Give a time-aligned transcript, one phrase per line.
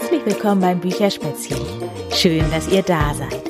[0.00, 1.58] Herzlich willkommen beim Bücherspätzchen.
[2.12, 3.42] Schön, dass ihr da seid.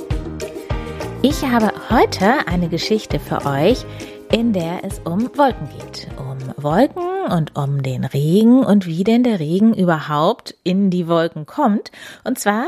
[1.21, 3.85] Ich habe heute eine Geschichte für euch,
[4.33, 6.09] in der es um Wolken geht.
[6.17, 11.45] Um Wolken und um den Regen und wie denn der Regen überhaupt in die Wolken
[11.45, 11.93] kommt.
[12.25, 12.65] Und zwar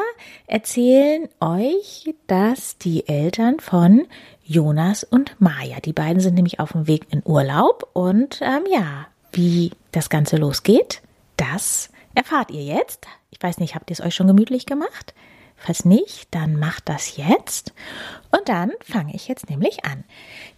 [0.47, 4.07] erzählen euch das die Eltern von
[4.45, 5.81] Jonas und Maja.
[5.83, 10.37] Die beiden sind nämlich auf dem Weg in Urlaub und ähm, ja, wie das Ganze
[10.37, 11.01] losgeht,
[11.39, 13.07] das erfahrt ihr jetzt.
[13.31, 15.15] Ich weiß nicht, habt ihr es euch schon gemütlich gemacht?
[15.57, 17.75] Falls nicht, dann macht das jetzt.
[18.31, 20.05] Und dann fange ich jetzt nämlich an.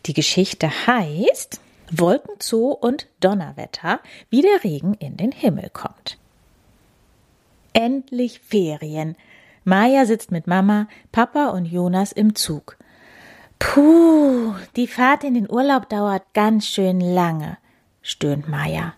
[0.07, 6.19] Die Geschichte heißt Wolkenzoo und Donnerwetter, wie der Regen in den Himmel kommt.
[7.73, 9.17] Endlich Ferien.
[9.65, 12.77] Maja sitzt mit Mama, Papa und Jonas im Zug.
[13.59, 17.59] Puh, die Fahrt in den Urlaub dauert ganz schön lange,
[18.03, 18.95] stöhnt Maja.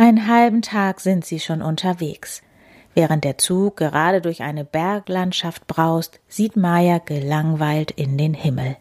[0.00, 2.40] Einen halben Tag sind sie schon unterwegs.
[2.94, 8.78] Während der Zug gerade durch eine Berglandschaft braust, sieht Maya gelangweilt in den Himmel.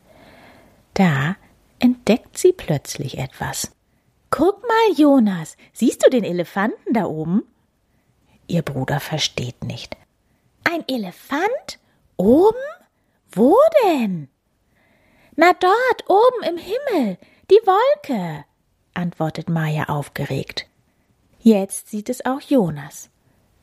[0.93, 1.35] Da
[1.79, 3.75] entdeckt sie plötzlich etwas.
[4.29, 7.43] Guck mal, Jonas, siehst du den Elefanten da oben?
[8.47, 9.97] Ihr Bruder versteht nicht.
[10.63, 11.79] Ein Elefant?
[12.15, 12.63] Oben?
[13.29, 14.29] Wo denn?
[15.35, 17.17] Na dort, oben im Himmel,
[17.51, 18.45] die Wolke,
[18.93, 20.68] antwortet Maya aufgeregt.
[21.39, 23.09] Jetzt sieht es auch Jonas.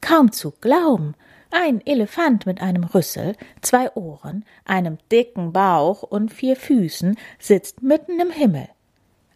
[0.00, 1.14] Kaum zu glauben.
[1.50, 8.18] Ein Elefant mit einem Rüssel, zwei Ohren, einem dicken Bauch und vier Füßen sitzt mitten
[8.18, 8.68] im Himmel.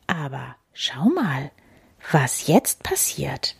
[0.06, 1.50] Aber schau mal,
[2.10, 3.56] was jetzt passiert.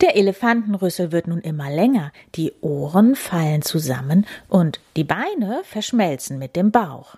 [0.00, 6.56] Der Elefantenrüssel wird nun immer länger, die Ohren fallen zusammen und die Beine verschmelzen mit
[6.56, 7.16] dem Bauch.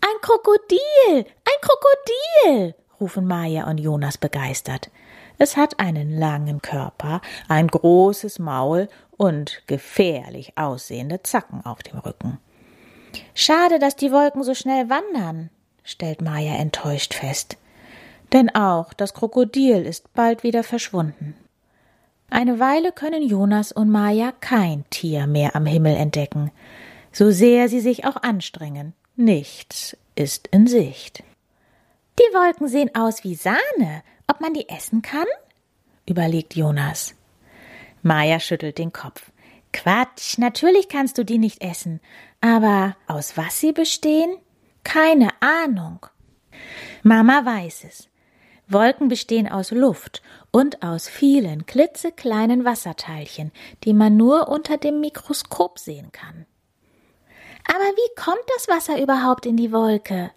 [0.00, 0.78] Ein Krokodil,
[1.16, 4.90] ein Krokodil, rufen Maja und Jonas begeistert.
[5.38, 12.38] Es hat einen langen Körper, ein großes Maul und gefährlich aussehende Zacken auf dem Rücken.
[13.34, 15.50] Schade, dass die Wolken so schnell wandern,
[15.84, 17.56] stellt Maya enttäuscht fest.
[18.32, 21.34] Denn auch das Krokodil ist bald wieder verschwunden.
[22.30, 26.50] Eine Weile können Jonas und Maya kein Tier mehr am Himmel entdecken,
[27.10, 28.92] so sehr sie sich auch anstrengen.
[29.16, 31.22] Nichts ist in Sicht.
[32.18, 35.26] Die Wolken sehen aus wie Sahne ob man die essen kann?
[36.06, 37.14] überlegt Jonas.
[38.02, 39.30] Maja schüttelt den Kopf.
[39.72, 42.00] Quatsch, natürlich kannst du die nicht essen.
[42.40, 44.36] Aber aus was sie bestehen?
[44.84, 46.06] Keine Ahnung.
[47.02, 48.08] Mama weiß es.
[48.68, 53.50] Wolken bestehen aus Luft und aus vielen klitzekleinen Wasserteilchen,
[53.84, 56.46] die man nur unter dem Mikroskop sehen kann.
[57.64, 60.30] Aber wie kommt das Wasser überhaupt in die Wolke?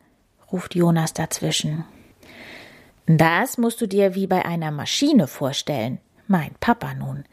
[0.51, 1.85] ruft Jonas dazwischen.
[3.17, 7.25] Das musst du dir wie bei einer Maschine vorstellen, meint Papa nun.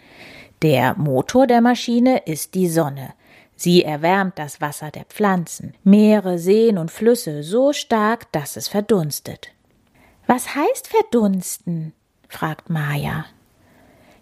[0.61, 3.15] Der Motor der Maschine ist die Sonne.
[3.55, 9.53] Sie erwärmt das Wasser der Pflanzen, Meere, Seen und Flüsse so stark, dass es verdunstet.
[10.27, 11.93] Was heißt verdunsten?
[12.29, 13.27] fragt Maja.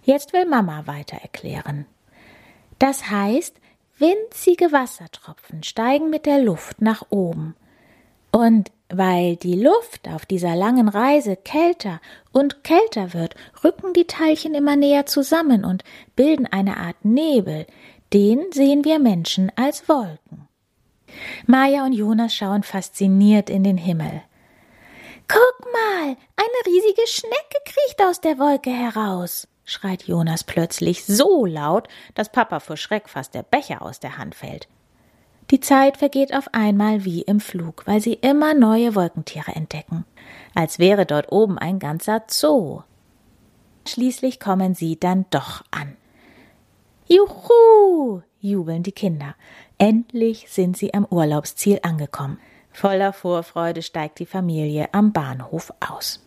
[0.03, 1.87] Jetzt will Mama weiter erklären.
[2.79, 3.57] Das heißt,
[3.97, 7.57] winzige Wassertropfen steigen mit der Luft nach oben.
[8.37, 12.03] Und weil die Luft auf dieser langen Reise kälter
[12.33, 15.85] und kälter wird, rücken die Teilchen immer näher zusammen und
[16.17, 17.67] bilden eine Art Nebel,
[18.13, 20.47] den sehen wir Menschen als Wolken.
[21.47, 24.21] Maja und Jonas schauen fasziniert in den Himmel.
[25.29, 31.89] Guck mal, eine riesige Schnecke kriecht aus der Wolke heraus, schreit Jonas plötzlich so laut,
[32.15, 34.69] dass Papa vor Schreck fast der Becher aus der Hand fällt.
[35.51, 40.05] Die Zeit vergeht auf einmal wie im Flug, weil sie immer neue Wolkentiere entdecken,
[40.55, 42.83] als wäre dort oben ein ganzer Zoo.
[43.87, 45.97] Schließlich kommen sie dann doch an.
[47.07, 48.23] Juhu!
[48.41, 49.37] jubeln die Kinder.
[49.79, 52.39] Endlich sind sie am Urlaubsziel angekommen.
[52.73, 56.23] Voller Vorfreude steigt die Familie am Bahnhof aus.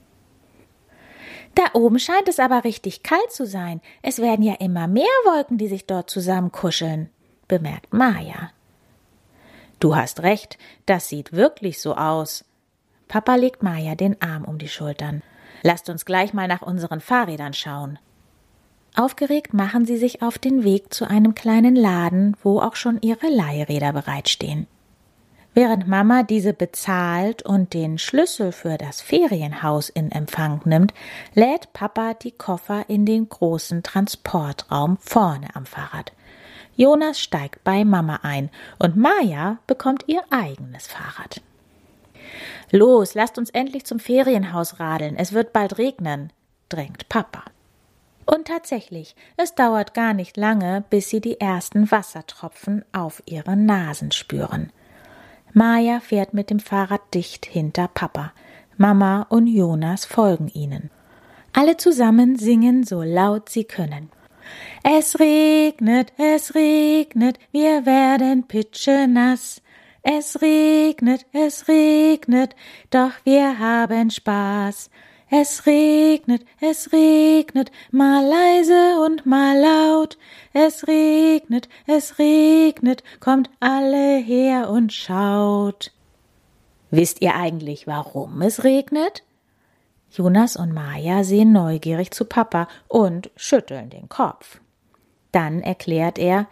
[1.56, 3.82] Da oben scheint es aber richtig kalt zu sein.
[4.02, 7.10] Es werden ja immer mehr Wolken, die sich dort zusammenkuscheln,
[7.48, 8.52] bemerkt Maja.
[9.80, 12.46] Du hast recht, das sieht wirklich so aus.
[13.08, 15.24] Papa legt Maja den Arm um die Schultern.
[15.64, 17.98] Lasst uns gleich mal nach unseren Fahrrädern schauen.
[18.96, 23.28] Aufgeregt machen sie sich auf den Weg zu einem kleinen Laden, wo auch schon ihre
[23.28, 24.68] Leihräder bereitstehen.
[25.54, 30.94] Während Mama diese bezahlt und den Schlüssel für das Ferienhaus in Empfang nimmt,
[31.34, 36.12] lädt Papa die Koffer in den großen Transportraum vorne am Fahrrad.
[36.80, 41.42] Jonas steigt bei Mama ein und Maja bekommt ihr eigenes Fahrrad.
[42.72, 45.18] Los, lasst uns endlich zum Ferienhaus radeln.
[45.18, 46.32] Es wird bald regnen,
[46.70, 47.44] drängt Papa.
[48.26, 54.14] Und tatsächlich, es dauert gar nicht lange, bis sie die ersten Wassertropfen auf ihren Nasen
[54.14, 54.72] spüren.
[55.52, 58.32] Maja fährt mit dem Fahrrad dicht hinter Papa.
[58.78, 60.92] Mama und Jonas folgen ihnen.
[61.52, 64.12] Alle zusammen singen so laut sie können.
[64.84, 69.62] Es regnet, es regnet, wir werden pitschenass.
[70.02, 72.56] Es regnet, es regnet,
[72.90, 74.90] doch wir haben Spaß.
[75.30, 80.18] Es regnet, es regnet, mal leise und mal laut.
[80.54, 85.92] Es regnet, es regnet, kommt alle her und schaut.
[86.90, 89.24] Wisst ihr eigentlich, warum es regnet?
[90.12, 94.60] Jonas und Maja sehen neugierig zu Papa und schütteln den Kopf.
[95.32, 96.48] Dann erklärt er,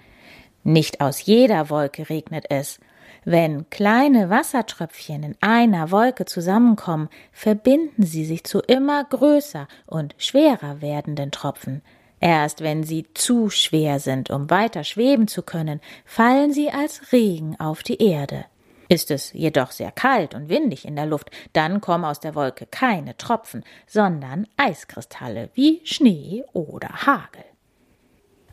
[0.64, 2.80] nicht aus jeder Wolke regnet es,
[3.24, 10.82] wenn kleine Wassertröpfchen in einer Wolke zusammenkommen, verbinden sie sich zu immer größer und schwerer
[10.82, 11.82] werdenden Tropfen.
[12.20, 17.60] Erst wenn sie zu schwer sind, um weiter schweben zu können, fallen sie als Regen
[17.60, 18.46] auf die Erde.
[18.90, 22.66] Ist es jedoch sehr kalt und windig in der Luft, dann kommen aus der Wolke
[22.66, 27.44] keine Tropfen, sondern Eiskristalle wie Schnee oder Hagel.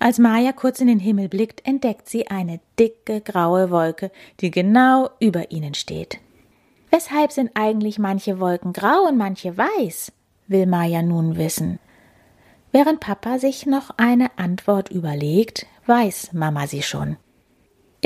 [0.00, 4.10] Als Maja kurz in den Himmel blickt, entdeckt sie eine dicke graue Wolke,
[4.40, 6.18] die genau über ihnen steht.
[6.90, 10.12] Weshalb sind eigentlich manche Wolken grau und manche weiß?
[10.46, 11.78] will Maja nun wissen.
[12.70, 17.16] Während Papa sich noch eine Antwort überlegt, weiß Mama sie schon.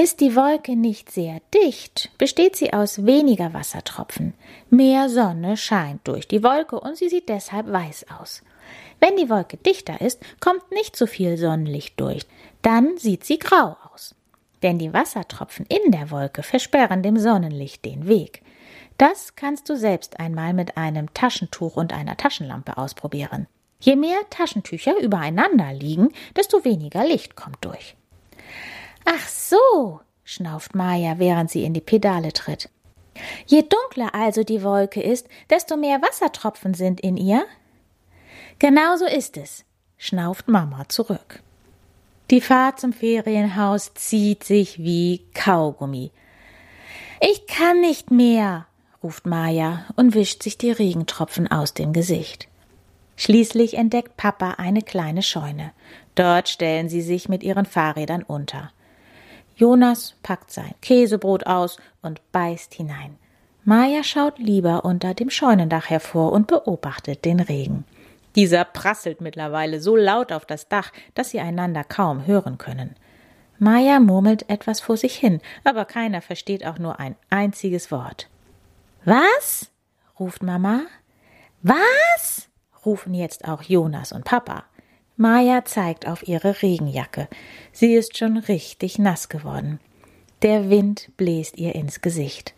[0.00, 4.32] Ist die Wolke nicht sehr dicht, besteht sie aus weniger Wassertropfen.
[4.70, 8.44] Mehr Sonne scheint durch die Wolke und sie sieht deshalb weiß aus.
[9.00, 12.22] Wenn die Wolke dichter ist, kommt nicht so viel Sonnenlicht durch.
[12.62, 14.14] Dann sieht sie grau aus.
[14.62, 18.42] Denn die Wassertropfen in der Wolke versperren dem Sonnenlicht den Weg.
[18.98, 23.48] Das kannst du selbst einmal mit einem Taschentuch und einer Taschenlampe ausprobieren.
[23.80, 27.96] Je mehr Taschentücher übereinander liegen, desto weniger Licht kommt durch.
[29.10, 32.68] Ach so, schnauft Maja, während sie in die Pedale tritt.
[33.46, 37.46] Je dunkler also die Wolke ist, desto mehr Wassertropfen sind in ihr,
[38.58, 39.64] Genau so ist es,
[39.98, 41.42] schnauft Mama zurück.
[42.30, 46.10] Die Fahrt zum Ferienhaus zieht sich wie Kaugummi.
[47.20, 48.66] Ich kann nicht mehr,
[49.00, 52.48] ruft Maja und wischt sich die Regentropfen aus dem Gesicht.
[53.16, 55.72] Schließlich entdeckt Papa eine kleine Scheune.
[56.16, 58.72] Dort stellen sie sich mit ihren Fahrrädern unter.
[59.58, 63.16] Jonas packt sein Käsebrot aus und beißt hinein.
[63.64, 67.84] Maja schaut lieber unter dem Scheunendach hervor und beobachtet den Regen.
[68.36, 72.94] Dieser prasselt mittlerweile so laut auf das Dach, dass sie einander kaum hören können.
[73.58, 78.28] Maja murmelt etwas vor sich hin, aber keiner versteht auch nur ein einziges Wort.
[79.04, 79.72] Was?
[80.20, 80.82] ruft Mama.
[81.62, 82.48] Was?
[82.86, 84.67] rufen jetzt auch Jonas und Papa.
[85.18, 87.26] Maja zeigt auf ihre Regenjacke.
[87.72, 89.80] Sie ist schon richtig nass geworden.
[90.42, 92.54] Der Wind bläst ihr ins Gesicht.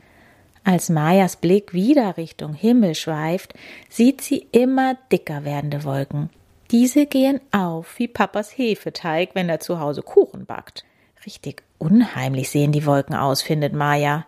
[0.62, 3.54] Als Majas Blick wieder Richtung Himmel schweift,
[3.88, 6.28] sieht sie immer dicker werdende Wolken.
[6.70, 10.84] Diese gehen auf wie Papas Hefeteig, wenn er zu Hause Kuchen backt.
[11.24, 14.26] Richtig unheimlich sehen die Wolken aus, findet Maja.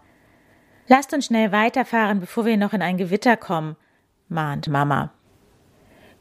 [0.89, 3.77] Lasst uns schnell weiterfahren, bevor wir noch in ein Gewitter kommen,
[4.31, 5.13] mahnt Mama.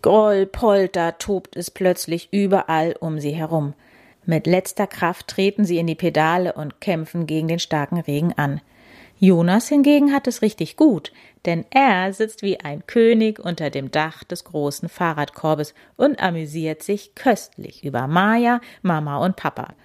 [0.02, 3.74] Groll, Polter tobt es plötzlich überall um sie herum.
[4.26, 8.62] Mit letzter Kraft treten sie in die Pedale und kämpfen gegen den starken Regen an.
[9.20, 11.12] Jonas hingegen hat es richtig gut,
[11.46, 17.14] denn er sitzt wie ein König unter dem Dach des großen Fahrradkorbes und amüsiert sich
[17.14, 19.76] köstlich über Maja, Mama und Papa.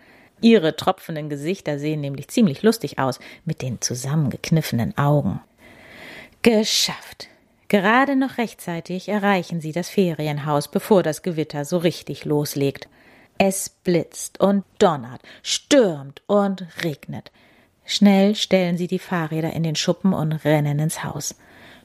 [0.41, 5.41] Ihre tropfenden Gesichter sehen nämlich ziemlich lustig aus mit den zusammengekniffenen Augen.
[6.41, 7.29] Geschafft.
[7.69, 12.89] Gerade noch rechtzeitig erreichen sie das Ferienhaus, bevor das Gewitter so richtig loslegt.
[13.39, 17.33] Es blitzt und donnert, stürmt und regnet.
[17.85, 21.35] Schnell stellen sie die Fahrräder in den Schuppen und rennen ins Haus.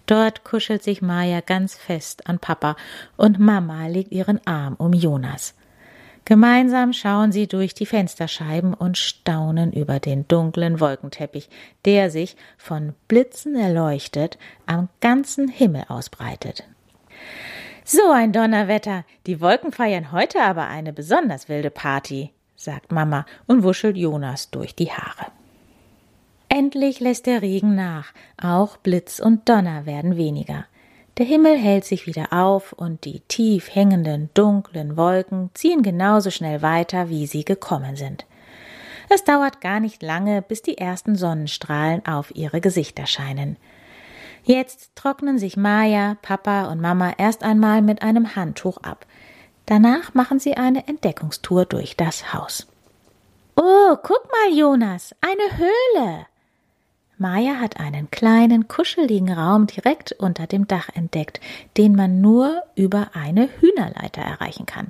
[0.05, 2.75] Dort kuschelt sich Maja ganz fest an Papa
[3.17, 5.53] und Mama legt ihren Arm um Jonas.
[6.25, 11.49] Gemeinsam schauen sie durch die Fensterscheiben und staunen über den dunklen Wolkenteppich,
[11.85, 16.63] der sich, von Blitzen erleuchtet, am ganzen Himmel ausbreitet.
[17.83, 19.03] So ein Donnerwetter.
[19.25, 24.75] Die Wolken feiern heute aber eine besonders wilde Party, sagt Mama und wuschelt Jonas durch
[24.75, 25.31] die Haare.
[26.47, 30.65] Endlich lässt der Regen nach, auch Blitz und Donner werden weniger.
[31.21, 36.63] Der Himmel hält sich wieder auf und die tief hängenden, dunklen Wolken ziehen genauso schnell
[36.63, 38.25] weiter, wie sie gekommen sind.
[39.07, 43.57] Es dauert gar nicht lange, bis die ersten Sonnenstrahlen auf ihre Gesichter scheinen.
[44.45, 49.05] Jetzt trocknen sich Maya, Papa und Mama erst einmal mit einem Handtuch ab.
[49.67, 52.65] Danach machen sie eine Entdeckungstour durch das Haus.
[53.55, 56.25] Oh, guck mal, Jonas, eine Höhle.
[57.21, 61.39] Maya hat einen kleinen, kuscheligen Raum direkt unter dem Dach entdeckt,
[61.77, 64.87] den man nur über eine Hühnerleiter erreichen kann.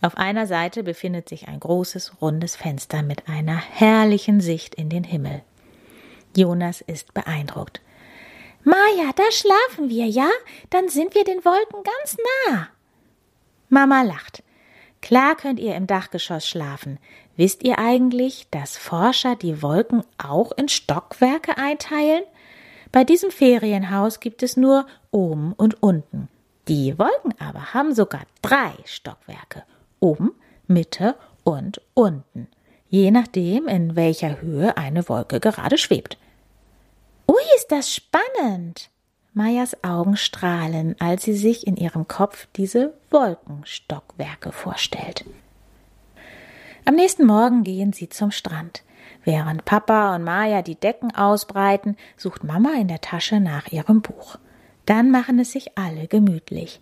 [0.00, 5.04] Auf einer Seite befindet sich ein großes, rundes Fenster mit einer herrlichen Sicht in den
[5.04, 5.42] Himmel.
[6.34, 7.82] Jonas ist beeindruckt.
[8.64, 10.30] Maja, da schlafen wir, ja?
[10.70, 12.16] Dann sind wir den Wolken ganz
[12.48, 12.68] nah.
[13.68, 14.42] Mama lacht.
[15.02, 16.98] Klar könnt ihr im Dachgeschoss schlafen.
[17.36, 22.22] Wisst ihr eigentlich, dass Forscher die Wolken auch in Stockwerke einteilen?
[22.90, 26.28] Bei diesem Ferienhaus gibt es nur oben und unten.
[26.68, 29.64] Die Wolken aber haben sogar drei Stockwerke.
[29.98, 30.32] Oben,
[30.66, 32.48] Mitte und unten.
[32.88, 36.18] Je nachdem, in welcher Höhe eine Wolke gerade schwebt.
[37.26, 38.90] Ui, ist das spannend!
[39.32, 45.24] Mayas Augen strahlen, als sie sich in ihrem Kopf diese Wolkenstockwerke vorstellt.
[46.84, 48.82] Am nächsten Morgen gehen sie zum Strand.
[49.24, 54.36] Während Papa und Maya die Decken ausbreiten, sucht Mama in der Tasche nach ihrem Buch.
[54.84, 56.80] Dann machen es sich alle gemütlich.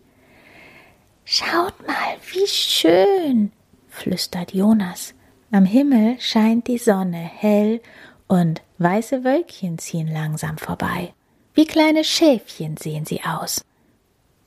[1.25, 3.53] Schaut mal, wie schön,
[3.89, 5.15] flüstert Jonas.
[5.53, 7.83] Am Himmel scheint die Sonne hell
[8.27, 11.13] und weiße Wölkchen ziehen langsam vorbei.
[11.53, 13.65] Wie kleine Schäfchen sehen sie aus.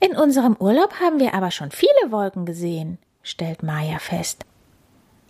[0.00, 4.44] In unserem Urlaub haben wir aber schon viele Wolken gesehen, stellt Maya fest.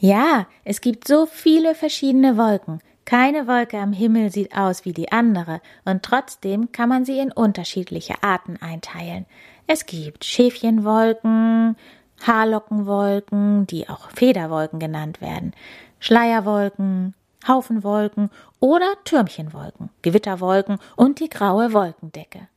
[0.05, 2.81] Ja, es gibt so viele verschiedene Wolken.
[3.07, 7.33] Keine Wolke am Himmel sieht aus wie die andere, und trotzdem kann man sie in
[7.33, 9.25] unterschiedliche Arten einteilen.
[9.67, 11.77] Es gibt Schäfchenwolken,
[12.23, 15.55] Haarlockenwolken, die auch Federwolken genannt werden,
[16.01, 17.15] Schleierwolken,
[17.49, 18.29] Haufenwolken
[18.61, 22.49] oder Türmchenwolken, Gewitterwolken und die graue Wolkendecke.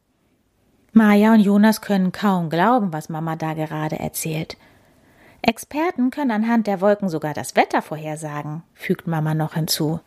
[0.91, 4.57] Maja und Jonas können kaum glauben, was Mama da gerade erzählt.
[5.41, 9.99] Experten können anhand der Wolken sogar das Wetter vorhersagen, fügt Mama noch hinzu.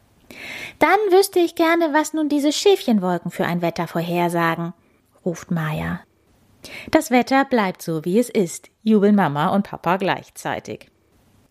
[0.78, 4.72] Dann wüsste ich gerne, was nun diese Schäfchenwolken für ein Wetter vorhersagen,
[5.24, 6.00] ruft Maja.
[6.90, 10.90] Das Wetter bleibt so, wie es ist, jubeln Mama und Papa gleichzeitig.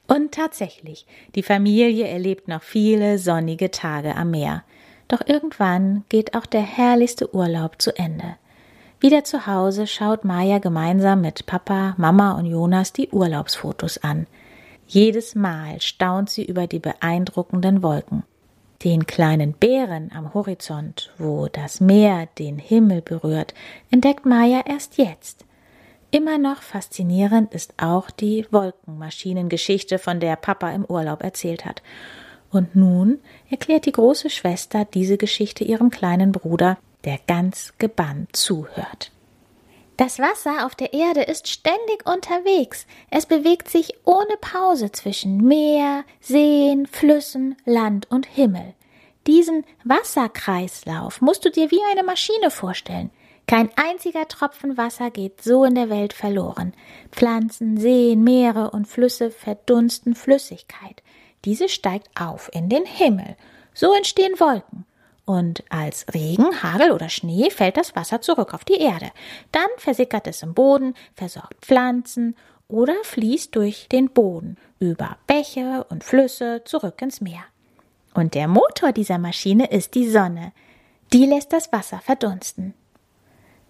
[0.07, 1.05] Und tatsächlich,
[1.35, 4.63] die Familie erlebt noch viele sonnige Tage am Meer.
[5.07, 8.37] Doch irgendwann geht auch der herrlichste Urlaub zu Ende.
[9.01, 14.27] Wieder zu Hause schaut Maya gemeinsam mit Papa, Mama und Jonas die Urlaubsfotos an.
[14.87, 18.23] Jedes Mal staunt sie über die beeindruckenden Wolken.
[18.83, 23.53] Den kleinen Bären am Horizont, wo das Meer den Himmel berührt,
[23.89, 25.45] entdeckt Maya erst jetzt.
[26.11, 31.81] Immer noch faszinierend ist auch die Wolkenmaschinengeschichte, von der Papa im Urlaub erzählt hat.
[32.51, 36.77] Und nun erklärt die große Schwester diese Geschichte ihrem kleinen Bruder,
[37.09, 39.11] der ganz gebannt zuhört.
[39.97, 42.85] Das Wasser auf der Erde ist ständig unterwegs.
[43.09, 48.75] Es bewegt sich ohne Pause zwischen Meer, Seen, Flüssen, Land und Himmel.
[49.25, 53.09] Diesen Wasserkreislauf musst du dir wie eine Maschine vorstellen.
[53.47, 56.75] Kein einziger Tropfen Wasser geht so in der Welt verloren.
[57.11, 61.01] Pflanzen, Seen, Meere und Flüsse verdunsten Flüssigkeit.
[61.43, 63.35] Diese steigt auf in den Himmel.
[63.73, 64.85] So entstehen Wolken.
[65.29, 69.11] Und als Regen, Hagel oder Schnee fällt das Wasser zurück auf die Erde.
[69.51, 72.35] Dann versickert es im Boden, versorgt Pflanzen
[72.67, 77.43] oder fließt durch den Boden über Bäche und Flüsse zurück ins Meer.
[78.15, 80.51] Und der Motor dieser Maschine ist die Sonne.
[81.13, 82.73] Die lässt das Wasser verdunsten.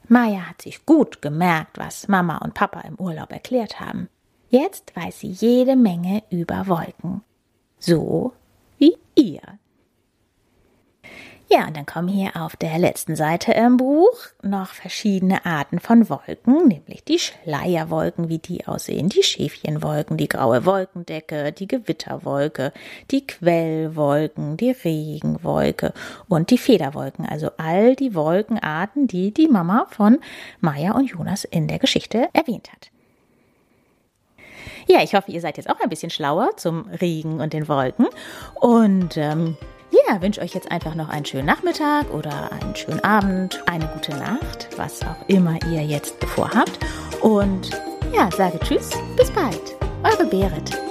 [0.07, 4.07] Maya hat sich gut gemerkt, was Mama und Papa im Urlaub erklärt haben.
[4.49, 7.21] Jetzt weiß sie jede Menge über Wolken.
[7.79, 8.31] So
[8.77, 9.41] wie ihr.
[11.51, 14.13] Ja, und dann kommen hier auf der letzten Seite im Buch
[14.43, 20.67] noch verschiedene Arten von Wolken, nämlich die Schleierwolken, wie die aussehen, die Schäfchenwolken, die graue
[20.67, 22.71] Wolkendecke, die Gewitterwolke,
[23.09, 25.93] die Quellwolken, die Regenwolke
[26.27, 27.25] und die Federwolken.
[27.25, 30.19] Also all die Wolkenarten, die die Mama von
[30.59, 32.91] Maya und Jonas in der Geschichte erwähnt hat.
[34.87, 38.05] Ja, ich hoffe, ihr seid jetzt auch ein bisschen schlauer zum Regen und den Wolken
[38.53, 39.57] und ähm,
[40.09, 44.15] ja, wünsche euch jetzt einfach noch einen schönen Nachmittag oder einen schönen Abend, eine gute
[44.15, 46.79] Nacht, was auch immer ihr jetzt vorhabt.
[47.21, 47.69] Und
[48.13, 49.75] ja, sage Tschüss, bis bald.
[50.03, 50.88] Eure Berit.